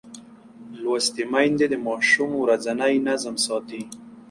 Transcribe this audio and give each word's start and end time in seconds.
لوستې 0.81 1.23
میندې 1.31 1.65
د 1.71 1.75
ماشوم 1.85 2.31
ورځنی 2.43 2.93
نظم 3.07 3.35
ساتي. 3.45 3.81